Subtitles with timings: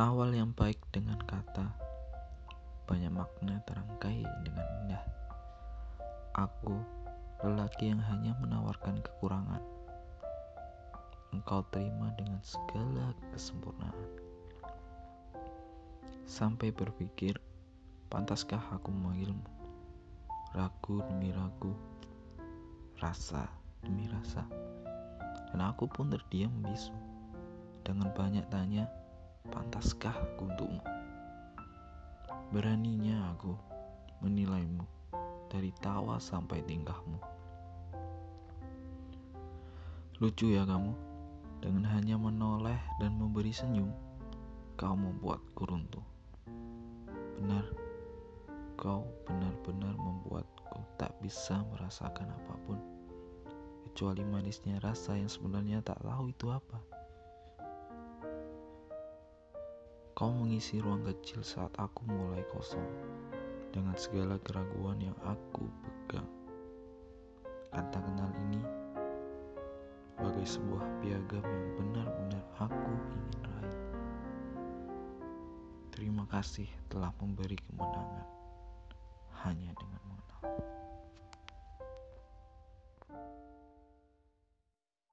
[0.00, 1.76] Awal yang baik dengan kata,
[2.88, 5.04] banyak makna terangkai dengan indah.
[6.40, 6.72] Aku,
[7.44, 9.60] lelaki yang hanya menawarkan kekurangan,
[11.36, 14.08] engkau terima dengan segala kesempurnaan.
[16.24, 17.36] Sampai berpikir,
[18.08, 19.44] pantaskah aku memanggilmu?
[20.56, 21.76] Ragu demi ragu,
[23.04, 23.52] rasa
[23.84, 24.48] demi rasa.
[25.52, 26.96] Dan aku pun terdiam bisu.
[27.84, 28.88] Dengan banyak tanya,
[29.48, 30.84] pantaskah aku untukmu?
[32.52, 33.56] Beraninya aku
[34.20, 34.84] menilaimu
[35.48, 37.16] dari tawa sampai tingkahmu.
[40.20, 40.92] Lucu ya kamu,
[41.64, 43.88] dengan hanya menoleh dan memberi senyum,
[44.76, 46.04] kau membuatku runtuh.
[47.40, 47.64] Benar,
[48.76, 52.76] kau benar-benar membuatku tak bisa merasakan apa pun,
[53.88, 56.99] kecuali manisnya rasa yang sebenarnya tak tahu itu apa.
[60.20, 62.84] Kau mengisi ruang kecil saat aku mulai kosong
[63.72, 66.28] dengan segala keraguan yang aku pegang.
[67.72, 68.60] Kata kenal ini
[70.20, 73.80] bagai sebuah piagam yang benar-benar aku ingin raih.
[75.88, 78.28] Terima kasih telah memberi kemenangan
[79.48, 80.44] hanya dengan mengenal.